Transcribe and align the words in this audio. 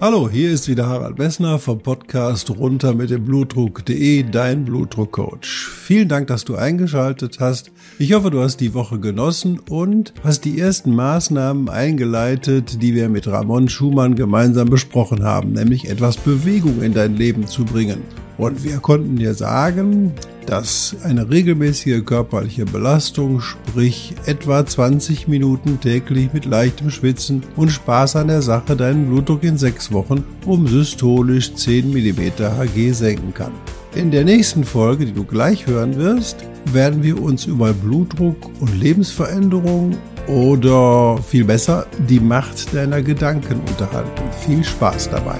Hallo, 0.00 0.30
hier 0.30 0.52
ist 0.52 0.68
wieder 0.68 0.86
Harald 0.86 1.18
Messner 1.18 1.58
vom 1.58 1.80
Podcast 1.80 2.50
runter 2.50 2.94
mit 2.94 3.10
dem 3.10 3.24
Blutdruck.de, 3.24 4.22
dein 4.30 4.64
Blutdruckcoach. 4.64 5.42
Vielen 5.42 6.08
Dank, 6.08 6.28
dass 6.28 6.44
du 6.44 6.54
eingeschaltet 6.54 7.40
hast. 7.40 7.72
Ich 7.98 8.12
hoffe, 8.12 8.30
du 8.30 8.40
hast 8.40 8.58
die 8.58 8.74
Woche 8.74 9.00
genossen 9.00 9.58
und 9.58 10.14
hast 10.22 10.44
die 10.44 10.60
ersten 10.60 10.94
Maßnahmen 10.94 11.68
eingeleitet, 11.68 12.80
die 12.80 12.94
wir 12.94 13.08
mit 13.08 13.26
Ramon 13.26 13.68
Schumann 13.68 14.14
gemeinsam 14.14 14.70
besprochen 14.70 15.24
haben, 15.24 15.50
nämlich 15.50 15.88
etwas 15.90 16.16
Bewegung 16.16 16.80
in 16.80 16.94
dein 16.94 17.16
Leben 17.16 17.48
zu 17.48 17.64
bringen. 17.64 18.04
Und 18.38 18.62
wir 18.62 18.78
konnten 18.78 19.16
dir 19.16 19.34
sagen, 19.34 20.12
dass 20.46 20.96
eine 21.02 21.28
regelmäßige 21.28 22.04
körperliche 22.04 22.64
Belastung, 22.64 23.40
sprich 23.40 24.14
etwa 24.24 24.64
20 24.64 25.28
Minuten 25.28 25.80
täglich 25.80 26.32
mit 26.32 26.46
leichtem 26.46 26.90
Schwitzen 26.90 27.42
und 27.56 27.68
Spaß 27.68 28.16
an 28.16 28.28
der 28.28 28.40
Sache 28.40 28.76
deinen 28.76 29.08
Blutdruck 29.08 29.42
in 29.42 29.58
sechs 29.58 29.92
Wochen 29.92 30.24
um 30.46 30.66
systolisch 30.66 31.52
10 31.52 31.90
mm 31.92 32.20
Hg 32.38 32.92
senken 32.92 33.34
kann. 33.34 33.52
In 33.94 34.10
der 34.10 34.24
nächsten 34.24 34.64
Folge, 34.64 35.04
die 35.04 35.12
du 35.12 35.24
gleich 35.24 35.66
hören 35.66 35.96
wirst, 35.96 36.44
werden 36.72 37.02
wir 37.02 37.20
uns 37.20 37.44
über 37.44 37.72
Blutdruck 37.72 38.50
und 38.60 38.80
Lebensveränderung 38.80 39.96
oder 40.28 41.18
viel 41.18 41.44
besser 41.44 41.86
die 42.08 42.20
Macht 42.20 42.72
deiner 42.74 43.02
Gedanken 43.02 43.60
unterhalten. 43.68 44.22
Viel 44.46 44.62
Spaß 44.62 45.10
dabei! 45.10 45.38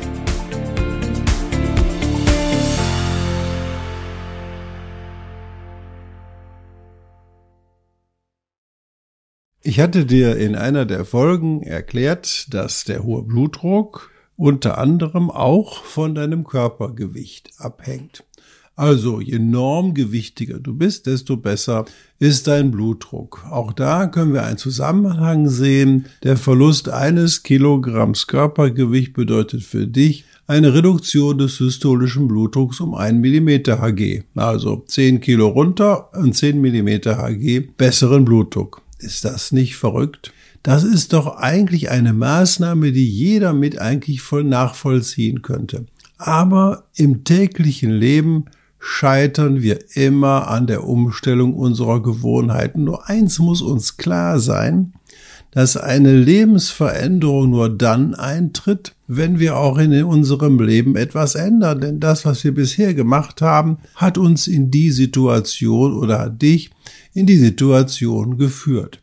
Ich 9.63 9.81
hatte 9.81 10.07
dir 10.07 10.37
in 10.37 10.55
einer 10.55 10.87
der 10.87 11.05
Folgen 11.05 11.63
erklärt, 11.63 12.55
dass 12.55 12.85
der 12.85 13.03
hohe 13.03 13.25
Blutdruck 13.25 14.11
unter 14.37 14.79
anderem 14.79 15.33
auch 15.33 15.83
von 15.83 16.15
deinem 16.15 16.45
Körpergewicht 16.45 17.51
abhängt. 17.59 18.25
Also 18.77 19.21
je 19.21 19.41
normgewichtiger 19.41 20.61
du 20.61 20.73
bist, 20.73 21.07
desto 21.07 21.37
besser 21.37 21.87
ist 22.21 22.47
dein 22.47 22.71
Blutdruck. 22.71 23.45
Auch 23.51 23.73
da 23.73 24.07
können 24.07 24.33
wir 24.33 24.45
einen 24.45 24.59
Zusammenhang 24.59 25.49
sehen. 25.49 26.07
Der 26.23 26.37
Verlust 26.37 26.89
eines 26.89 27.43
Kilogramms 27.43 28.29
Körpergewicht 28.29 29.15
bedeutet 29.15 29.65
für 29.65 29.89
dich 29.89 30.25
eine 30.47 30.73
Reduktion 30.73 31.37
des 31.37 31.57
systolischen 31.57 32.29
Blutdrucks 32.29 32.79
um 32.79 32.95
1 32.95 33.19
mm 33.19 33.49
Hg. 33.49 34.23
Also 34.37 34.85
10 34.87 35.21
Kilo 35.21 35.49
runter 35.49 36.13
und 36.15 36.37
10 36.37 36.61
mm 36.61 36.89
Hg 37.07 37.73
besseren 37.77 38.25
Blutdruck. 38.25 38.83
Ist 38.99 39.25
das 39.25 39.53
nicht 39.53 39.77
verrückt? 39.77 40.33
Das 40.63 40.85
ist 40.85 41.13
doch 41.13 41.37
eigentlich 41.37 41.91
eine 41.91 42.13
Maßnahme, 42.13 42.93
die 42.93 43.09
jeder 43.09 43.53
mit 43.53 43.79
eigentlich 43.79 44.21
voll 44.21 44.45
nachvollziehen 44.45 45.43
könnte. 45.43 45.87
Aber 46.19 46.89
im 46.97 47.23
täglichen 47.25 47.91
Leben 47.91 48.47
scheitern 48.81 49.63
wir 49.63 49.97
immer 49.97 50.49
an 50.49 50.67
der 50.67 50.85
Umstellung 50.85 51.55
unserer 51.55 52.03
Gewohnheiten. 52.03 52.85
Nur 52.85 53.09
eins 53.09 53.39
muss 53.39 53.63
uns 53.63 53.97
klar 53.97 54.41
sein, 54.41 54.95
dass 55.51 55.77
eine 55.77 56.15
Lebensveränderung 56.15 57.51
nur 57.51 57.69
dann 57.71 58.15
eintritt, 58.15 58.95
wenn 59.07 59.39
wir 59.39 59.57
auch 59.57 59.79
in 59.79 60.05
unserem 60.05 60.61
Leben 60.61 60.97
etwas 60.97 61.35
ändern. 61.35 61.81
Denn 61.81 62.01
das, 62.01 62.25
was 62.25 62.45
wir 62.45 62.55
bisher 62.55 62.95
gemacht 62.95 63.41
haben, 63.41 63.79
hat 63.95 64.19
uns 64.19 64.47
in 64.47 64.71
die 64.71 64.91
Situation 64.91 65.97
oder 65.97 66.19
hat 66.21 66.43
dich 66.43 66.71
in 67.15 67.27
die 67.27 67.39
Situation 67.39 68.37
geführt. 68.37 69.01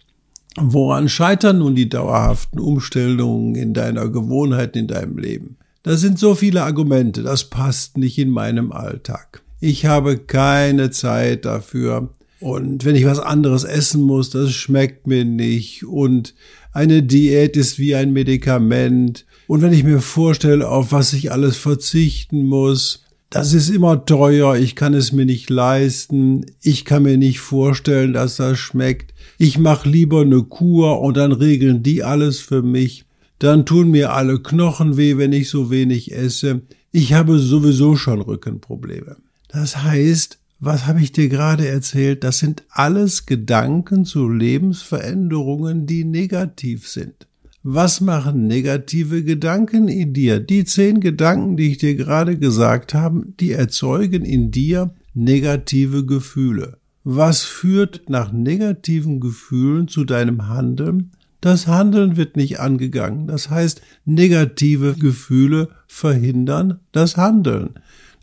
Woran 0.57 1.09
scheitern 1.09 1.57
nun 1.57 1.75
die 1.75 1.89
dauerhaften 1.89 2.59
Umstellungen 2.59 3.55
in 3.55 3.73
deiner 3.73 4.07
Gewohnheit 4.09 4.75
in 4.75 4.87
deinem 4.87 5.17
Leben? 5.17 5.57
Da 5.83 5.97
sind 5.97 6.17
so 6.17 6.33
viele 6.33 6.63
Argumente, 6.63 7.21
das 7.21 7.49
passt 7.49 7.97
nicht 7.97 8.17
in 8.17 8.29
meinem 8.29 8.71
Alltag. 8.71 9.41
Ich 9.59 9.85
habe 9.85 10.17
keine 10.17 10.91
Zeit 10.91 11.45
dafür. 11.45 12.09
Und 12.39 12.85
wenn 12.85 12.95
ich 12.95 13.05
was 13.05 13.19
anderes 13.19 13.63
essen 13.63 14.01
muss, 14.01 14.29
das 14.29 14.51
schmeckt 14.51 15.07
mir 15.07 15.25
nicht. 15.25 15.85
Und 15.85 16.35
eine 16.73 17.03
Diät 17.03 17.55
ist 17.55 17.79
wie 17.79 17.95
ein 17.95 18.13
Medikament. 18.13 19.25
Und 19.47 19.61
wenn 19.61 19.73
ich 19.73 19.83
mir 19.83 20.01
vorstelle, 20.01 20.69
auf 20.69 20.91
was 20.91 21.13
ich 21.13 21.31
alles 21.31 21.57
verzichten 21.57 22.45
muss, 22.45 23.05
das 23.29 23.53
ist 23.53 23.69
immer 23.69 24.05
teuer, 24.05 24.55
ich 24.55 24.75
kann 24.75 24.93
es 24.93 25.11
mir 25.11 25.25
nicht 25.25 25.49
leisten, 25.49 26.45
ich 26.61 26.85
kann 26.85 27.03
mir 27.03 27.17
nicht 27.17 27.39
vorstellen, 27.39 28.13
dass 28.13 28.37
das 28.37 28.57
schmeckt. 28.59 29.13
Ich 29.37 29.57
mache 29.57 29.89
lieber 29.89 30.21
eine 30.21 30.43
Kur 30.43 31.01
und 31.01 31.17
dann 31.17 31.31
regeln 31.31 31.83
die 31.83 32.03
alles 32.03 32.39
für 32.39 32.61
mich. 32.61 33.05
Dann 33.39 33.65
tun 33.65 33.91
mir 33.91 34.13
alle 34.13 34.39
Knochen 34.39 34.95
weh, 34.95 35.17
wenn 35.17 35.33
ich 35.33 35.49
so 35.49 35.69
wenig 35.69 36.13
esse. 36.13 36.61
Ich 36.91 37.13
habe 37.13 37.39
sowieso 37.39 37.97
schon 37.97 38.21
Rückenprobleme. 38.21 39.17
Das 39.49 39.83
heißt, 39.83 40.39
was 40.65 40.87
habe 40.87 40.99
ich 40.99 41.11
dir 41.11 41.29
gerade 41.29 41.67
erzählt? 41.67 42.23
Das 42.23 42.39
sind 42.39 42.63
alles 42.69 43.25
Gedanken 43.25 44.03
zu 44.03 44.27
Lebensveränderungen, 44.27 45.85
die 45.85 46.03
negativ 46.03 46.87
sind. 46.87 47.27
Was 47.61 48.01
machen 48.01 48.47
negative 48.47 49.23
Gedanken 49.23 49.87
in 49.87 50.13
dir? 50.13 50.39
Die 50.39 50.65
zehn 50.65 50.99
Gedanken, 50.99 51.57
die 51.57 51.71
ich 51.71 51.77
dir 51.77 51.95
gerade 51.95 52.37
gesagt 52.37 52.93
habe, 52.93 53.25
die 53.39 53.51
erzeugen 53.51 54.25
in 54.25 54.51
dir 54.51 54.93
negative 55.13 56.05
Gefühle. 56.05 56.77
Was 57.03 57.43
führt 57.43 58.09
nach 58.09 58.31
negativen 58.31 59.19
Gefühlen 59.19 59.87
zu 59.87 60.03
deinem 60.03 60.47
Handeln? 60.47 61.11
Das 61.41 61.67
Handeln 61.67 62.17
wird 62.17 62.37
nicht 62.37 62.59
angegangen. 62.59 63.27
Das 63.27 63.51
heißt, 63.51 63.81
negative 64.05 64.95
Gefühle 64.95 65.69
verhindern 65.87 66.79
das 66.91 67.17
Handeln. 67.17 67.75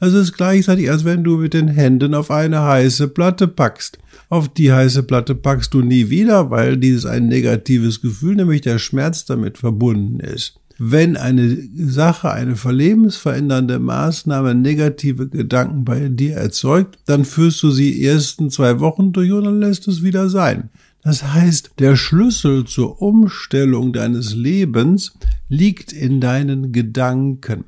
Das 0.03 0.15
ist 0.15 0.33
gleichzeitig, 0.33 0.91
als 0.91 1.05
wenn 1.05 1.23
du 1.23 1.37
mit 1.37 1.55
den 1.55 1.69
Händen 1.69 2.17
auf 2.17 2.33
eine 2.33 2.63
heiße 2.63 3.07
Platte 3.07 3.47
packst. 3.47 4.01
Auf 4.31 4.49
die 4.49 4.73
heiße 4.73 5.05
Platte 5.05 5.37
packst 5.37 5.75
du 5.75 5.81
nie 5.81 6.11
wieder, 6.11 6.51
weil 6.51 6.77
dieses 6.77 7.07
ein 7.07 7.29
negatives 7.29 8.01
Gefühl, 8.01 8.35
nämlich 8.35 8.63
der 8.63 8.81
Schmerz 8.81 9.27
damit 9.27 9.59
verbunden 9.59 10.19
ist. 10.19 10.59
Wenn 10.77 11.17
eine 11.17 11.57
Sache, 11.77 12.33
eine 12.33 12.57
verlebensverändernde 12.57 13.79
Maßnahme 13.79 14.57
negative 14.57 15.29
Gedanken 15.29 15.85
bei 15.85 16.09
dir 16.09 16.35
erzeugt, 16.35 16.99
dann 17.07 17.25
führst 17.25 17.63
du 17.63 17.71
sie 17.71 18.05
ersten 18.05 18.51
zwei 18.51 18.81
Wochen 18.81 19.13
durch 19.13 19.31
und 19.31 19.45
dann 19.45 19.61
lässt 19.61 19.87
es 19.87 20.03
wieder 20.03 20.29
sein. 20.29 20.71
Das 21.05 21.33
heißt, 21.33 21.75
der 21.79 21.95
Schlüssel 21.95 22.65
zur 22.65 23.01
Umstellung 23.01 23.93
deines 23.93 24.35
Lebens 24.35 25.13
liegt 25.49 25.93
in 25.93 26.21
deinen 26.21 26.73
Gedanken. 26.73 27.67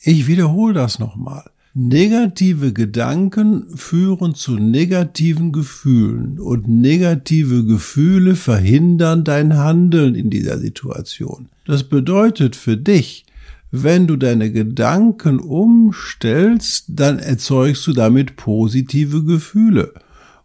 Ich 0.00 0.28
wiederhole 0.28 0.74
das 0.74 1.00
nochmal. 1.00 1.50
Negative 1.76 2.72
Gedanken 2.72 3.76
führen 3.76 4.36
zu 4.36 4.54
negativen 4.54 5.50
Gefühlen 5.50 6.38
und 6.38 6.68
negative 6.68 7.64
Gefühle 7.64 8.36
verhindern 8.36 9.24
dein 9.24 9.56
Handeln 9.56 10.14
in 10.14 10.30
dieser 10.30 10.58
Situation. 10.58 11.48
Das 11.66 11.82
bedeutet 11.82 12.54
für 12.54 12.76
dich, 12.76 13.26
wenn 13.72 14.06
du 14.06 14.14
deine 14.14 14.52
Gedanken 14.52 15.40
umstellst, 15.40 16.84
dann 16.90 17.18
erzeugst 17.18 17.84
du 17.88 17.92
damit 17.92 18.36
positive 18.36 19.24
Gefühle. 19.24 19.94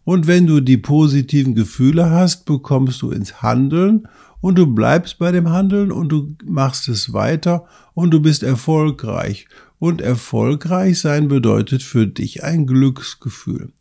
Und 0.02 0.26
wenn 0.26 0.48
du 0.48 0.58
die 0.58 0.78
positiven 0.78 1.54
Gefühle 1.54 2.10
hast, 2.10 2.44
bekommst 2.44 3.02
du 3.02 3.12
ins 3.12 3.40
Handeln 3.40 4.08
und 4.40 4.58
du 4.58 4.66
bleibst 4.66 5.18
bei 5.18 5.30
dem 5.30 5.48
Handeln 5.48 5.92
und 5.92 6.08
du 6.08 6.34
machst 6.44 6.88
es 6.88 7.12
weiter 7.12 7.66
und 7.94 8.10
du 8.10 8.20
bist 8.20 8.42
erfolgreich 8.42 9.46
und 9.80 10.00
erfolgreich 10.00 11.00
sein 11.00 11.26
bedeutet 11.26 11.82
für 11.82 12.06
dich 12.06 12.44
ein 12.44 12.66
Glücksgefühl. 12.66 13.72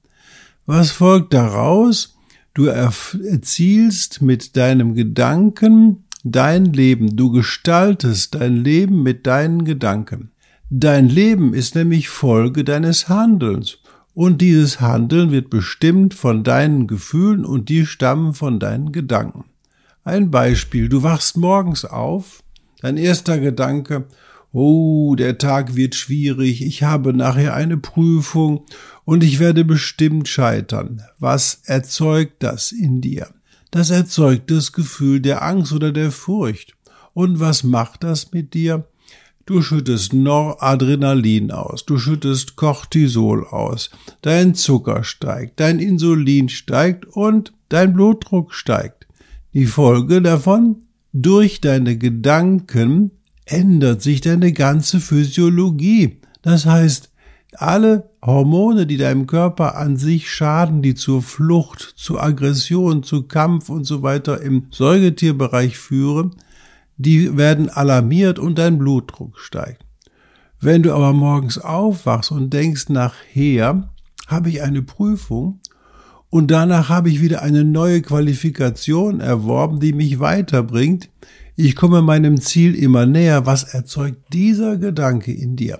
Was 0.65 0.89
folgt 0.89 1.33
daraus? 1.33 2.17
Du 2.55 2.65
erzielst 2.65 4.21
mit 4.21 4.57
deinem 4.57 4.95
Gedanken 4.95 6.05
dein 6.23 6.65
Leben. 6.65 7.15
Du 7.15 7.31
gestaltest 7.31 8.35
dein 8.35 8.55
Leben 8.55 9.03
mit 9.03 9.27
deinen 9.27 9.65
Gedanken. 9.65 10.31
Dein 10.69 11.09
Leben 11.09 11.53
ist 11.53 11.75
nämlich 11.75 12.09
Folge 12.09 12.63
deines 12.63 13.09
Handelns. 13.09 13.77
Und 14.13 14.41
dieses 14.41 14.81
Handeln 14.81 15.31
wird 15.31 15.49
bestimmt 15.49 16.13
von 16.13 16.43
deinen 16.43 16.87
Gefühlen 16.87 17.45
und 17.45 17.69
die 17.69 17.85
stammen 17.85 18.33
von 18.33 18.59
deinen 18.59 18.91
Gedanken. 18.91 19.45
Ein 20.03 20.31
Beispiel. 20.31 20.89
Du 20.89 21.03
wachst 21.03 21.37
morgens 21.37 21.85
auf. 21.85 22.41
Dein 22.81 22.97
erster 22.97 23.39
Gedanke, 23.39 24.05
oh, 24.51 25.15
der 25.15 25.37
Tag 25.37 25.75
wird 25.75 25.95
schwierig, 25.95 26.61
ich 26.61 26.83
habe 26.83 27.13
nachher 27.13 27.53
eine 27.53 27.77
Prüfung 27.77 28.65
und 29.05 29.23
ich 29.23 29.39
werde 29.39 29.65
bestimmt 29.65 30.27
scheitern. 30.27 31.01
Was 31.19 31.61
erzeugt 31.65 32.43
das 32.43 32.71
in 32.71 33.01
dir? 33.01 33.27
Das 33.71 33.89
erzeugt 33.89 34.49
das 34.51 34.71
Gefühl 34.71 35.19
der 35.19 35.43
Angst 35.43 35.73
oder 35.73 35.91
der 35.91 36.11
Furcht. 36.11 36.75
Und 37.13 37.39
was 37.39 37.63
macht 37.63 38.03
das 38.03 38.31
mit 38.31 38.53
dir? 38.53 38.85
Du 39.45 39.63
schüttest 39.63 40.13
Noradrenalin 40.13 41.51
aus, 41.51 41.83
du 41.83 41.97
schüttest 41.97 42.55
Cortisol 42.55 43.47
aus, 43.47 43.89
dein 44.21 44.53
Zucker 44.53 45.03
steigt, 45.03 45.59
dein 45.59 45.79
Insulin 45.79 46.49
steigt 46.49 47.05
und 47.05 47.51
dein 47.67 47.93
Blutdruck 47.93 48.53
steigt. 48.53 49.07
Die 49.53 49.65
Folge 49.65 50.21
davon? 50.21 50.83
Durch 51.13 51.61
deine 51.61 51.97
Gedanken 51.97 53.09
ändert 53.51 54.01
sich 54.01 54.21
deine 54.21 54.53
ganze 54.53 54.99
Physiologie. 54.99 56.19
Das 56.41 56.65
heißt, 56.65 57.11
alle 57.53 58.09
Hormone, 58.23 58.85
die 58.85 58.97
deinem 58.97 59.25
Körper 59.25 59.75
an 59.75 59.97
sich 59.97 60.31
schaden, 60.31 60.81
die 60.81 60.93
zur 60.93 61.21
Flucht, 61.21 61.93
zu 61.97 62.19
Aggression, 62.19 63.03
zu 63.03 63.23
Kampf 63.23 63.69
und 63.69 63.85
so 63.85 64.03
weiter 64.03 64.41
im 64.41 64.67
Säugetierbereich 64.71 65.77
führen, 65.77 66.35
die 66.97 67.37
werden 67.37 67.69
alarmiert 67.69 68.39
und 68.39 68.59
dein 68.59 68.77
Blutdruck 68.77 69.39
steigt. 69.39 69.85
Wenn 70.61 70.83
du 70.83 70.93
aber 70.93 71.13
morgens 71.13 71.57
aufwachst 71.57 72.31
und 72.31 72.53
denkst, 72.53 72.89
nachher 72.89 73.89
habe 74.27 74.49
ich 74.49 74.61
eine 74.61 74.81
Prüfung 74.81 75.59
und 76.29 76.51
danach 76.51 76.89
habe 76.89 77.09
ich 77.09 77.21
wieder 77.21 77.41
eine 77.41 77.63
neue 77.63 78.01
Qualifikation 78.01 79.21
erworben, 79.21 79.79
die 79.79 79.93
mich 79.93 80.19
weiterbringt, 80.19 81.09
ich 81.59 81.75
komme 81.75 82.01
meinem 82.01 82.39
Ziel 82.39 82.73
immer 82.73 83.05
näher, 83.05 83.45
was 83.45 83.65
erzeugt 83.65 84.31
dieser 84.31 84.77
Gedanke 84.77 85.33
in 85.33 85.57
dir? 85.57 85.79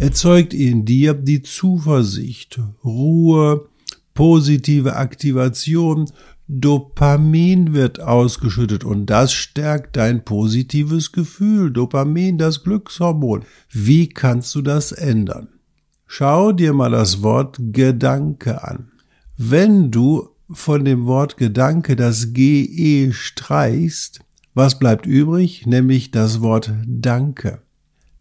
Erzeugt 0.00 0.52
in 0.52 0.84
dir 0.84 1.14
die 1.14 1.42
Zuversicht, 1.42 2.58
Ruhe, 2.84 3.68
positive 4.14 4.96
Aktivation, 4.96 6.10
Dopamin 6.48 7.72
wird 7.72 8.00
ausgeschüttet 8.00 8.82
und 8.82 9.06
das 9.06 9.32
stärkt 9.32 9.96
dein 9.96 10.24
positives 10.24 11.12
Gefühl. 11.12 11.70
Dopamin, 11.70 12.36
das 12.36 12.64
Glückshormon. 12.64 13.44
Wie 13.70 14.08
kannst 14.08 14.52
du 14.56 14.60
das 14.60 14.90
ändern? 14.90 15.46
Schau 16.08 16.50
dir 16.50 16.72
mal 16.72 16.90
das 16.90 17.22
Wort 17.22 17.58
Gedanke 17.70 18.64
an. 18.64 18.90
Wenn 19.36 19.92
du 19.92 20.30
von 20.50 20.84
dem 20.84 21.06
Wort 21.06 21.36
Gedanke 21.36 21.94
das 21.94 22.32
GE 22.32 23.12
streichst, 23.12 24.20
was 24.54 24.78
bleibt 24.78 25.06
übrig? 25.06 25.66
Nämlich 25.66 26.10
das 26.10 26.40
Wort 26.40 26.72
Danke. 26.86 27.62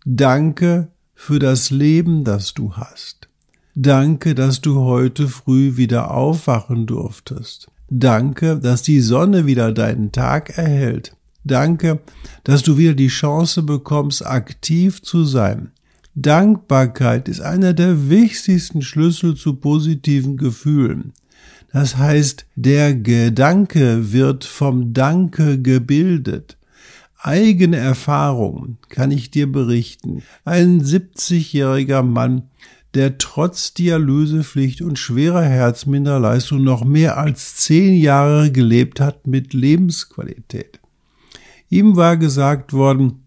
Danke 0.05 0.87
für 1.13 1.39
das 1.39 1.69
Leben, 1.69 2.23
das 2.23 2.53
du 2.53 2.73
hast. 2.73 3.27
Danke, 3.75 4.35
dass 4.35 4.61
du 4.61 4.81
heute 4.81 5.27
früh 5.27 5.77
wieder 5.77 6.11
aufwachen 6.11 6.87
durftest. 6.87 7.69
Danke, 7.89 8.57
dass 8.57 8.81
die 8.81 9.01
Sonne 9.01 9.45
wieder 9.45 9.71
deinen 9.71 10.11
Tag 10.11 10.57
erhält. 10.57 11.15
Danke, 11.43 11.99
dass 12.43 12.63
du 12.63 12.77
wieder 12.77 12.93
die 12.93 13.07
Chance 13.07 13.63
bekommst, 13.63 14.25
aktiv 14.25 15.01
zu 15.01 15.25
sein. 15.25 15.71
Dankbarkeit 16.15 17.29
ist 17.29 17.41
einer 17.41 17.73
der 17.73 18.09
wichtigsten 18.09 18.81
Schlüssel 18.81 19.35
zu 19.35 19.55
positiven 19.55 20.37
Gefühlen. 20.37 21.13
Das 21.73 21.97
heißt, 21.97 22.45
der 22.55 22.93
Gedanke 22.93 24.11
wird 24.11 24.43
vom 24.43 24.93
Danke 24.93 25.61
gebildet. 25.61 26.57
Eigene 27.17 27.77
Erfahrung 27.77 28.77
kann 28.89 29.11
ich 29.11 29.31
dir 29.31 29.51
berichten. 29.51 30.23
Ein 30.43 30.81
70-jähriger 30.81 32.01
Mann 32.03 32.43
der 32.93 33.17
trotz 33.17 33.73
Dialysepflicht 33.73 34.81
und 34.81 34.99
schwerer 34.99 35.43
Herzminderleistung 35.43 36.63
noch 36.63 36.83
mehr 36.83 37.17
als 37.17 37.55
zehn 37.55 37.93
Jahre 37.93 38.51
gelebt 38.51 38.99
hat 38.99 39.27
mit 39.27 39.53
Lebensqualität. 39.53 40.79
Ihm 41.69 41.95
war 41.95 42.17
gesagt 42.17 42.73
worden, 42.73 43.23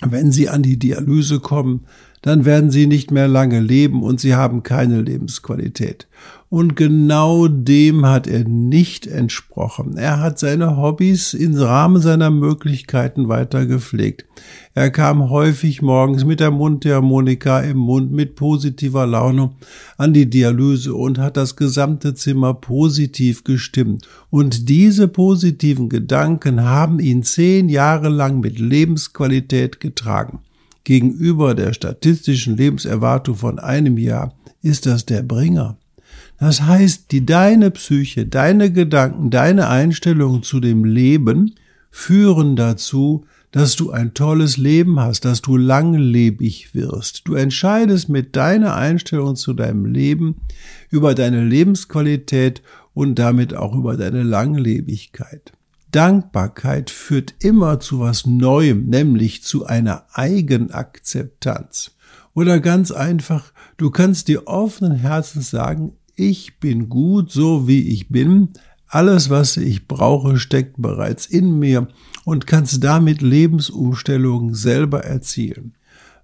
wenn 0.00 0.30
Sie 0.30 0.48
an 0.48 0.62
die 0.62 0.78
Dialyse 0.78 1.40
kommen, 1.40 1.86
dann 2.22 2.44
werden 2.44 2.70
Sie 2.70 2.86
nicht 2.86 3.10
mehr 3.10 3.28
lange 3.28 3.60
leben 3.60 4.02
und 4.02 4.20
Sie 4.20 4.34
haben 4.34 4.62
keine 4.62 5.00
Lebensqualität. 5.00 6.08
Und 6.50 6.76
genau 6.76 7.46
dem 7.46 8.06
hat 8.06 8.26
er 8.26 8.44
nicht 8.44 9.06
entsprochen. 9.06 9.98
Er 9.98 10.20
hat 10.20 10.38
seine 10.38 10.78
Hobbys 10.78 11.34
im 11.34 11.54
Rahmen 11.54 12.00
seiner 12.00 12.30
Möglichkeiten 12.30 13.28
weiter 13.28 13.66
gepflegt. 13.66 14.24
Er 14.72 14.90
kam 14.90 15.28
häufig 15.28 15.82
morgens 15.82 16.24
mit 16.24 16.40
der 16.40 16.50
Mundharmonika 16.50 17.60
im 17.60 17.76
Mund 17.76 18.12
mit 18.12 18.34
positiver 18.34 19.06
Laune 19.06 19.50
an 19.98 20.14
die 20.14 20.30
Dialyse 20.30 20.94
und 20.94 21.18
hat 21.18 21.36
das 21.36 21.54
gesamte 21.54 22.14
Zimmer 22.14 22.54
positiv 22.54 23.44
gestimmt. 23.44 24.08
Und 24.30 24.70
diese 24.70 25.06
positiven 25.06 25.90
Gedanken 25.90 26.62
haben 26.64 26.98
ihn 26.98 27.24
zehn 27.24 27.68
Jahre 27.68 28.08
lang 28.08 28.40
mit 28.40 28.58
Lebensqualität 28.58 29.80
getragen. 29.80 30.40
Gegenüber 30.88 31.54
der 31.54 31.74
statistischen 31.74 32.56
Lebenserwartung 32.56 33.34
von 33.34 33.58
einem 33.58 33.98
Jahr 33.98 34.32
ist 34.62 34.86
das 34.86 35.04
der 35.04 35.22
Bringer. 35.22 35.76
Das 36.40 36.62
heißt, 36.62 37.12
die 37.12 37.26
deine 37.26 37.70
Psyche, 37.70 38.24
deine 38.24 38.72
Gedanken, 38.72 39.28
deine 39.28 39.68
Einstellungen 39.68 40.42
zu 40.42 40.60
dem 40.60 40.86
Leben 40.86 41.56
führen 41.90 42.56
dazu, 42.56 43.26
dass 43.50 43.76
du 43.76 43.90
ein 43.90 44.14
tolles 44.14 44.56
Leben 44.56 44.98
hast, 44.98 45.26
dass 45.26 45.42
du 45.42 45.58
langlebig 45.58 46.74
wirst. 46.74 47.28
Du 47.28 47.34
entscheidest 47.34 48.08
mit 48.08 48.34
deiner 48.34 48.74
Einstellung 48.74 49.36
zu 49.36 49.52
deinem 49.52 49.84
Leben 49.84 50.36
über 50.88 51.14
deine 51.14 51.44
Lebensqualität 51.44 52.62
und 52.94 53.18
damit 53.18 53.52
auch 53.52 53.74
über 53.74 53.98
deine 53.98 54.22
Langlebigkeit. 54.22 55.52
Dankbarkeit 55.90 56.90
führt 56.90 57.34
immer 57.40 57.80
zu 57.80 58.00
was 58.00 58.26
Neuem, 58.26 58.86
nämlich 58.86 59.42
zu 59.42 59.66
einer 59.66 60.06
Eigenakzeptanz. 60.12 61.92
Oder 62.34 62.60
ganz 62.60 62.90
einfach, 62.90 63.52
du 63.78 63.90
kannst 63.90 64.28
dir 64.28 64.46
offenen 64.46 64.96
Herzens 64.96 65.50
sagen, 65.50 65.92
ich 66.14 66.58
bin 66.58 66.88
gut 66.88 67.30
so 67.30 67.66
wie 67.66 67.88
ich 67.88 68.08
bin, 68.08 68.50
alles, 68.88 69.28
was 69.28 69.56
ich 69.58 69.86
brauche, 69.86 70.38
steckt 70.38 70.80
bereits 70.80 71.26
in 71.26 71.58
mir 71.58 71.88
und 72.24 72.46
kannst 72.46 72.82
damit 72.82 73.20
Lebensumstellungen 73.20 74.54
selber 74.54 75.04
erzielen. 75.04 75.74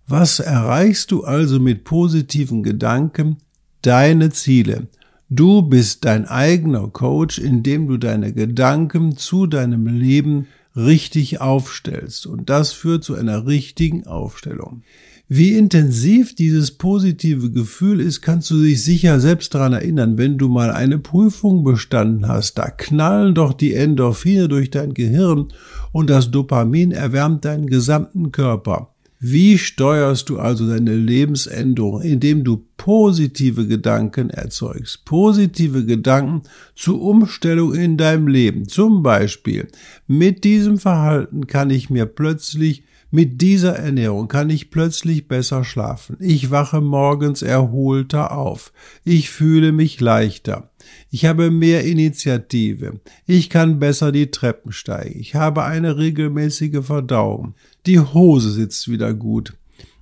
Was 0.07 0.39
erreichst 0.39 1.11
du 1.11 1.25
also 1.25 1.61
mit 1.61 1.85
positiven 1.85 2.63
Gedanken? 2.63 3.37
Deine 3.83 4.31
Ziele. 4.31 4.89
Du 5.31 5.63
bist 5.63 6.05
dein 6.05 6.27
eigener 6.27 6.89
Coach, 6.89 7.39
indem 7.39 7.89
du 7.89 7.97
deine 7.97 8.33
Gedanken 8.33 9.17
zu 9.17 9.47
deinem 9.47 9.87
Leben 9.87 10.47
richtig 10.77 11.41
aufstellst. 11.41 12.27
Und 12.27 12.51
das 12.51 12.73
führt 12.73 13.05
zu 13.05 13.15
einer 13.15 13.47
richtigen 13.47 14.07
Aufstellung. 14.07 14.83
Wie 15.27 15.57
intensiv 15.57 16.35
dieses 16.35 16.73
positive 16.73 17.51
Gefühl 17.51 18.01
ist, 18.01 18.21
kannst 18.21 18.51
du 18.51 18.63
dich 18.63 18.85
sicher 18.85 19.21
selbst 19.21 19.55
daran 19.55 19.73
erinnern, 19.73 20.19
wenn 20.19 20.37
du 20.37 20.51
mal 20.51 20.71
eine 20.71 20.99
Prüfung 20.99 21.65
bestanden 21.65 22.29
hast. 22.29 22.59
Da 22.59 22.69
knallen 22.69 23.35
doch 23.35 23.55
die 23.55 23.73
Endorphine 23.73 24.49
durch 24.49 24.71
dein 24.71 24.93
Gehirn 24.93 25.49
und 25.93 26.11
das 26.11 26.31
Dopamin 26.31 26.93
erwärmt 26.93 27.47
deinen 27.47 27.69
gesamten 27.69 28.33
Körper. 28.33 28.94
Wie 29.27 29.57
steuerst 29.57 30.29
du 30.29 30.39
also 30.39 30.69
deine 30.69 30.95
Lebensänderung, 30.95 32.03
indem 32.03 32.45
du 32.45 32.67
positive 32.77 33.67
Gedanken 33.67 34.29
erzeugst? 34.29 35.07
Positive 35.07 35.87
Gedanken 35.87 36.43
zur 36.75 37.01
Umstellung 37.01 37.73
in 37.73 37.97
deinem 37.97 38.29
Leben. 38.29 38.69
Zum 38.69 39.03
Beispiel, 39.03 39.69
mit 40.07 40.45
diesem 40.45 40.77
Verhalten 40.77 41.47
kann 41.47 41.71
ich 41.71 41.89
mir 41.89 42.05
plötzlich 42.05 42.83
mit 43.15 43.41
dieser 43.41 43.77
Ernährung 43.77 44.27
kann 44.27 44.51
ich 44.51 44.73
plötzlich 44.73 45.29
besser 45.29 45.63
schlafen. 45.63 46.17
Ich 46.19 46.51
wache 46.51 46.81
morgens 46.81 47.43
erholter 47.43 48.37
auf. 48.37 48.73
Ich 49.05 49.31
fühle 49.31 49.71
mich 49.71 50.01
leichter. 50.01 50.73
Ich 51.13 51.25
habe 51.25 51.53
mehr 51.53 51.85
Initiative. 51.85 52.99
Ich 53.25 53.51
kann 53.51 53.79
besser 53.79 54.11
die 54.11 54.33
Treppen 54.33 54.73
steigen. 54.73 55.21
Ich 55.21 55.37
habe 55.37 55.63
eine 55.63 55.97
regelmäßige 55.97 56.85
Verdauung. 56.85 57.55
Die 57.87 58.01
Hose 58.01 58.51
sitzt 58.51 58.91
wieder 58.91 59.15
gut. 59.15 59.55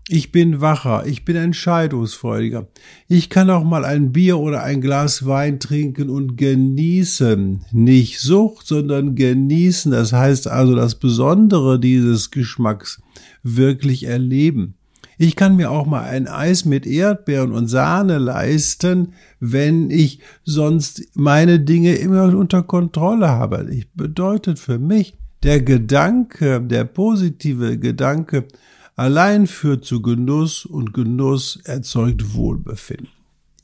Ich 0.08 0.32
bin 0.32 0.60
wacher, 0.60 1.06
ich 1.06 1.24
bin 1.24 1.36
entscheidungsfreudiger. 1.36 2.66
Ich 3.06 3.30
kann 3.30 3.50
auch 3.50 3.62
mal 3.62 3.84
ein 3.84 4.10
Bier 4.10 4.38
oder 4.38 4.64
ein 4.64 4.80
Glas 4.80 5.26
Wein 5.26 5.60
trinken 5.60 6.10
und 6.10 6.36
genießen. 6.36 7.64
Nicht 7.70 8.18
Sucht, 8.18 8.66
sondern 8.66 9.14
genießen. 9.14 9.92
Das 9.92 10.12
heißt 10.12 10.48
also 10.48 10.74
das 10.74 10.96
Besondere 10.96 11.78
dieses 11.78 12.32
Geschmacks 12.32 13.00
wirklich 13.44 14.04
erleben. 14.04 14.74
Ich 15.18 15.36
kann 15.36 15.54
mir 15.54 15.70
auch 15.70 15.86
mal 15.86 16.02
ein 16.02 16.26
Eis 16.26 16.64
mit 16.64 16.84
Erdbeeren 16.84 17.52
und 17.52 17.68
Sahne 17.68 18.18
leisten, 18.18 19.12
wenn 19.38 19.88
ich 19.88 20.18
sonst 20.42 21.04
meine 21.14 21.60
Dinge 21.60 21.94
immer 21.94 22.24
unter 22.36 22.64
Kontrolle 22.64 23.28
habe. 23.28 23.68
Ich 23.70 23.88
bedeutet 23.92 24.58
für 24.58 24.80
mich 24.80 25.14
der 25.44 25.60
Gedanke, 25.60 26.60
der 26.60 26.84
positive 26.84 27.78
Gedanke 27.78 28.46
allein 28.96 29.46
führt 29.46 29.84
zu 29.84 30.02
Genuss 30.02 30.64
und 30.64 30.92
Genuss 30.92 31.58
erzeugt 31.64 32.34
Wohlbefinden. 32.34 33.08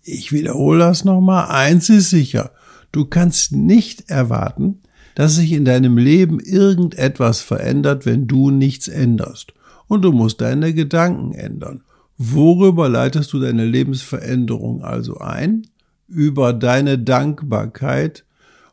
Ich 0.03 0.33
wiederhole 0.33 0.79
das 0.79 1.05
nochmal. 1.05 1.49
Eins 1.49 1.89
ist 1.91 2.11
sicher. 2.11 2.53
Du 2.93 3.05
kannst 3.05 3.53
nicht 3.53 4.09
erwarten, 4.11 4.81
dass 5.15 5.35
sich 5.35 5.53
in 5.53 5.65
deinem 5.65 5.99
Leben 5.99 6.41
irgendetwas 6.41 7.41
verändert, 7.41 8.07
wenn 8.07 8.27
du 8.27 8.51
nichts 8.51 8.89
änderst. 8.89 9.53
Und 9.87 10.03
du 10.03 10.13
musst 10.13 10.41
deine 10.41 10.73
Gedanken 10.73 11.35
ändern. 11.35 11.83
Worüber 12.17 12.89
leitest 12.89 13.33
du 13.33 13.41
deine 13.41 13.65
Lebensveränderung 13.65 14.83
also 14.83 15.19
ein? 15.19 15.67
Über 16.09 16.53
deine 16.53 16.99
Dankbarkeit 16.99 18.25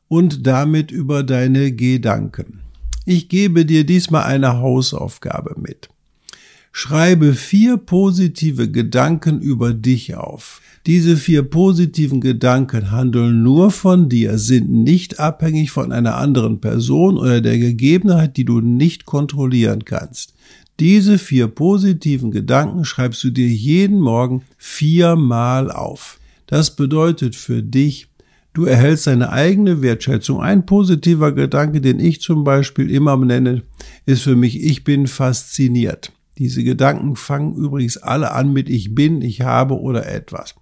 und 0.07 0.47
damit 0.47 0.91
über 0.91 1.23
deine 1.23 1.71
Gedanken. 1.71 2.61
Ich 3.05 3.27
gebe 3.27 3.65
dir 3.65 3.85
diesmal 3.85 4.23
eine 4.23 4.57
Hausaufgabe 4.57 5.59
mit. 5.59 5.89
Schreibe 6.77 7.35
vier 7.35 7.77
positive 7.77 8.69
Gedanken 8.69 9.39
über 9.39 9.73
dich 9.73 10.15
auf. 10.15 10.59
Diese 10.85 11.15
vier 11.15 11.43
positiven 11.43 12.19
Gedanken 12.19 12.91
handeln 12.91 13.43
nur 13.43 13.71
von 13.71 14.09
dir, 14.09 14.37
sind 14.37 14.69
nicht 14.69 15.17
abhängig 15.17 15.71
von 15.71 15.93
einer 15.93 16.17
anderen 16.17 16.59
Person 16.59 17.17
oder 17.17 17.39
der 17.39 17.59
Gegebenheit, 17.59 18.35
die 18.35 18.43
du 18.43 18.59
nicht 18.59 19.05
kontrollieren 19.05 19.85
kannst. 19.85 20.33
Diese 20.81 21.17
vier 21.17 21.47
positiven 21.47 22.31
Gedanken 22.31 22.83
schreibst 22.83 23.23
du 23.23 23.29
dir 23.29 23.47
jeden 23.47 24.01
Morgen 24.01 24.41
viermal 24.57 25.71
auf. 25.71 26.19
Das 26.45 26.75
bedeutet 26.75 27.37
für 27.37 27.63
dich, 27.63 28.09
du 28.53 28.65
erhältst 28.65 29.07
deine 29.07 29.31
eigene 29.31 29.81
Wertschätzung. 29.81 30.41
Ein 30.41 30.65
positiver 30.65 31.31
Gedanke, 31.31 31.79
den 31.79 32.01
ich 32.01 32.19
zum 32.19 32.43
Beispiel 32.43 32.91
immer 32.91 33.15
nenne, 33.15 33.63
ist 34.05 34.23
für 34.23 34.35
mich, 34.35 34.61
ich 34.61 34.83
bin 34.83 35.07
fasziniert. 35.07 36.11
Diese 36.37 36.63
Gedanken 36.63 37.15
fangen 37.15 37.55
übrigens 37.55 37.97
alle 37.97 38.31
an 38.31 38.51
mit 38.51 38.69
ich 38.69 38.93
bin, 38.93 39.21
ich 39.21 39.41
habe 39.41 39.79
oder 39.79 40.07
etwas 40.07 40.55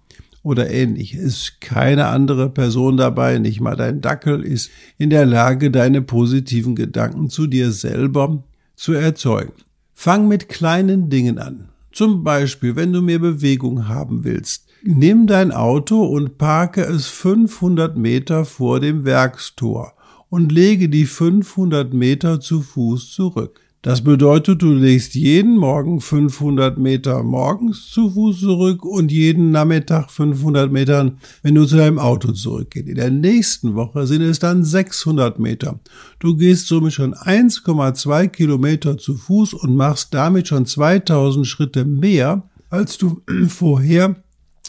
oder 0.44 0.70
ähnlich. 0.70 1.14
Es 1.14 1.24
ist 1.24 1.60
keine 1.60 2.06
andere 2.06 2.50
Person 2.50 2.96
dabei, 2.96 3.38
nicht 3.38 3.60
mal 3.60 3.76
dein 3.76 4.00
Dackel 4.00 4.42
ist 4.42 4.70
in 4.98 5.10
der 5.10 5.26
Lage, 5.26 5.70
deine 5.70 6.02
positiven 6.02 6.76
Gedanken 6.76 7.30
zu 7.30 7.46
dir 7.46 7.72
selber 7.72 8.44
zu 8.76 8.92
erzeugen. 8.92 9.54
Fang 9.94 10.28
mit 10.28 10.48
kleinen 10.48 11.08
Dingen 11.08 11.38
an. 11.38 11.70
Zum 11.92 12.24
Beispiel, 12.24 12.76
wenn 12.76 12.92
du 12.92 13.02
mehr 13.02 13.20
Bewegung 13.20 13.88
haben 13.88 14.24
willst, 14.24 14.68
nimm 14.82 15.26
dein 15.26 15.50
Auto 15.50 16.02
und 16.02 16.38
parke 16.38 16.82
es 16.82 17.06
500 17.06 17.96
Meter 17.96 18.44
vor 18.44 18.80
dem 18.80 19.04
Werkstor 19.04 19.94
und 20.28 20.52
lege 20.52 20.88
die 20.88 21.06
500 21.06 21.94
Meter 21.94 22.40
zu 22.40 22.60
Fuß 22.60 23.12
zurück. 23.12 23.60
Das 23.84 24.00
bedeutet, 24.00 24.62
du 24.62 24.72
legst 24.72 25.14
jeden 25.14 25.58
Morgen 25.58 26.00
500 26.00 26.78
Meter 26.78 27.22
morgens 27.22 27.90
zu 27.90 28.08
Fuß 28.08 28.40
zurück 28.40 28.82
und 28.82 29.12
jeden 29.12 29.50
Nachmittag 29.50 30.10
500 30.10 30.72
Metern, 30.72 31.18
wenn 31.42 31.54
du 31.54 31.66
zu 31.66 31.76
deinem 31.76 31.98
Auto 31.98 32.32
zurückgehst. 32.32 32.88
In 32.88 32.94
der 32.94 33.10
nächsten 33.10 33.74
Woche 33.74 34.06
sind 34.06 34.22
es 34.22 34.38
dann 34.38 34.64
600 34.64 35.38
Meter. 35.38 35.80
Du 36.18 36.34
gehst 36.34 36.68
somit 36.68 36.94
schon 36.94 37.12
1,2 37.12 38.28
Kilometer 38.28 38.96
zu 38.96 39.18
Fuß 39.18 39.52
und 39.52 39.76
machst 39.76 40.14
damit 40.14 40.48
schon 40.48 40.64
2000 40.64 41.46
Schritte 41.46 41.84
mehr, 41.84 42.48
als 42.70 42.96
du 42.96 43.20
vorher 43.48 44.16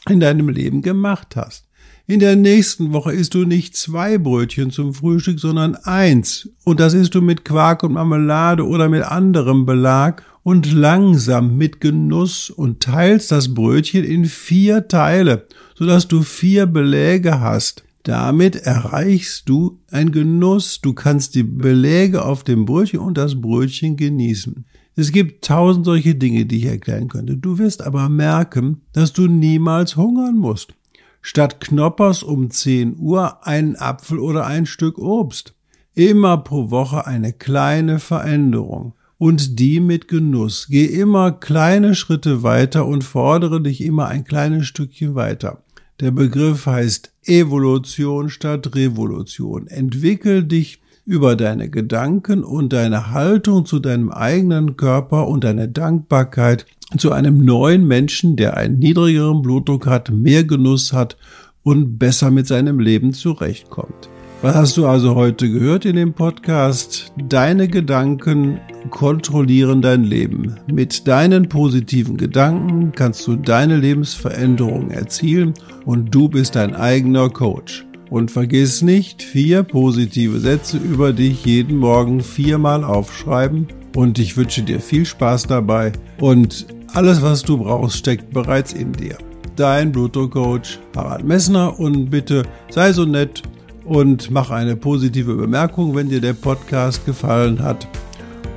in 0.09 0.19
deinem 0.19 0.49
Leben 0.49 0.81
gemacht 0.81 1.37
hast. 1.37 1.69
In 2.07 2.19
der 2.19 2.35
nächsten 2.35 2.93
Woche 2.93 3.13
isst 3.13 3.33
du 3.33 3.45
nicht 3.45 3.75
zwei 3.75 4.19
Brötchen 4.19 4.69
zum 4.69 4.93
Frühstück, 4.93 5.39
sondern 5.39 5.73
eins. 5.73 6.47
Und 6.63 6.79
das 6.79 6.93
isst 6.93 7.15
du 7.15 7.21
mit 7.21 7.43
Quark 7.43 7.81
und 7.81 7.93
Marmelade 7.93 8.67
oder 8.67 8.89
mit 8.89 9.01
anderem 9.01 9.65
Belag 9.65 10.23
und 10.43 10.71
langsam 10.71 11.57
mit 11.57 11.81
Genuss 11.81 12.51
und 12.51 12.79
teilst 12.79 13.31
das 13.31 13.55
Brötchen 13.55 14.03
in 14.03 14.25
vier 14.25 14.87
Teile, 14.87 15.47
sodass 15.73 16.07
du 16.07 16.21
vier 16.21 16.67
Beläge 16.67 17.39
hast. 17.39 17.83
Damit 18.03 18.55
erreichst 18.55 19.49
du 19.49 19.79
ein 19.89 20.11
Genuss. 20.11 20.81
Du 20.81 20.93
kannst 20.93 21.33
die 21.33 21.41
Beläge 21.41 22.23
auf 22.23 22.43
dem 22.43 22.65
Brötchen 22.65 22.99
und 22.99 23.17
das 23.17 23.41
Brötchen 23.41 23.97
genießen. 23.97 24.63
Es 24.95 25.11
gibt 25.11 25.43
tausend 25.43 25.85
solche 25.85 26.13
Dinge, 26.13 26.45
die 26.45 26.57
ich 26.57 26.65
erklären 26.65 27.07
könnte. 27.07 27.35
Du 27.35 27.57
wirst 27.57 27.81
aber 27.81 28.09
merken, 28.09 28.81
dass 28.93 29.11
du 29.11 29.25
niemals 29.25 29.95
hungern 29.95 30.37
musst 30.37 30.75
statt 31.25 31.59
Knoppers 31.59 32.21
um 32.21 32.51
10 32.51 32.97
Uhr 32.99 33.47
einen 33.47 33.75
Apfel 33.77 34.19
oder 34.19 34.45
ein 34.45 34.67
Stück 34.67 34.99
Obst. 34.99 35.55
Immer 35.95 36.37
pro 36.37 36.69
Woche 36.69 37.07
eine 37.07 37.33
kleine 37.33 37.97
Veränderung 37.97 38.93
und 39.17 39.57
die 39.57 39.79
mit 39.79 40.07
Genuss. 40.07 40.67
Geh 40.69 40.85
immer 40.85 41.31
kleine 41.31 41.95
Schritte 41.95 42.43
weiter 42.43 42.85
und 42.85 43.03
fordere 43.03 43.59
dich 43.59 43.81
immer 43.81 44.07
ein 44.07 44.23
kleines 44.23 44.67
Stückchen 44.67 45.15
weiter. 45.15 45.63
Der 45.99 46.11
Begriff 46.11 46.67
heißt 46.67 47.11
Evolution 47.23 48.29
statt 48.29 48.75
Revolution. 48.75 49.65
Entwickel 49.65 50.43
dich 50.43 50.79
über 51.07 51.35
deine 51.35 51.71
Gedanken 51.71 52.43
und 52.43 52.71
deine 52.71 53.09
Haltung 53.09 53.65
zu 53.65 53.79
deinem 53.79 54.11
eigenen 54.11 54.77
Körper 54.77 55.27
und 55.27 55.43
deine 55.43 55.69
Dankbarkeit 55.69 56.67
zu 56.97 57.11
einem 57.11 57.43
neuen 57.43 57.87
Menschen, 57.87 58.35
der 58.35 58.57
einen 58.57 58.79
niedrigeren 58.79 59.41
Blutdruck 59.41 59.87
hat, 59.87 60.11
mehr 60.11 60.43
Genuss 60.43 60.93
hat 60.93 61.17
und 61.63 61.97
besser 61.97 62.31
mit 62.31 62.47
seinem 62.47 62.79
Leben 62.79 63.13
zurechtkommt. 63.13 64.09
Was 64.41 64.55
hast 64.55 64.77
du 64.77 64.85
also 64.85 65.15
heute 65.15 65.49
gehört 65.49 65.85
in 65.85 65.95
dem 65.95 66.13
Podcast? 66.13 67.11
Deine 67.17 67.67
Gedanken 67.67 68.59
kontrollieren 68.91 69.81
dein 69.81 70.03
Leben. 70.03 70.57
Mit 70.71 71.07
deinen 71.07 71.49
positiven 71.49 72.17
Gedanken 72.17 72.91
kannst 72.91 73.25
du 73.25 73.37
deine 73.37 73.77
Lebensveränderung 73.77 74.91
erzielen 74.91 75.53
und 75.85 76.13
du 76.13 76.29
bist 76.29 76.55
dein 76.55 76.75
eigener 76.75 77.29
Coach. 77.29 77.85
Und 78.11 78.29
vergiss 78.29 78.83
nicht, 78.83 79.23
vier 79.23 79.63
positive 79.63 80.39
Sätze 80.39 80.77
über 80.77 81.11
dich 81.11 81.43
jeden 81.45 81.77
Morgen 81.77 82.21
viermal 82.21 82.83
aufschreiben. 82.83 83.67
Und 83.95 84.19
ich 84.19 84.35
wünsche 84.37 84.61
dir 84.61 84.79
viel 84.79 85.05
Spaß 85.05 85.47
dabei. 85.47 85.93
Und 86.19 86.67
alles, 86.93 87.21
was 87.21 87.41
du 87.43 87.57
brauchst, 87.57 87.97
steckt 87.97 88.31
bereits 88.31 88.73
in 88.73 88.93
dir. 88.93 89.17
Dein 89.55 89.91
Blutdruckcoach 89.91 90.79
Harald 90.95 91.25
Messner 91.25 91.79
und 91.79 92.09
bitte 92.09 92.43
sei 92.69 92.91
so 92.91 93.05
nett 93.05 93.41
und 93.85 94.29
mach 94.31 94.49
eine 94.49 94.75
positive 94.75 95.35
Bemerkung, 95.35 95.95
wenn 95.95 96.09
dir 96.09 96.19
der 96.19 96.33
Podcast 96.33 97.05
gefallen 97.05 97.63
hat 97.63 97.87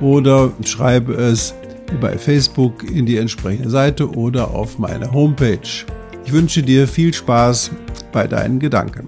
oder 0.01 0.51
schreibe 0.65 1.13
es 1.13 1.53
bei 2.01 2.17
Facebook 2.17 2.83
in 2.83 3.05
die 3.05 3.17
entsprechende 3.17 3.69
Seite 3.69 4.09
oder 4.09 4.51
auf 4.51 4.77
meine 4.77 5.11
Homepage. 5.11 5.85
Ich 6.25 6.31
wünsche 6.31 6.61
dir 6.61 6.87
viel 6.87 7.13
Spaß 7.13 7.71
bei 8.11 8.27
deinen 8.27 8.59
Gedanken. 8.59 9.07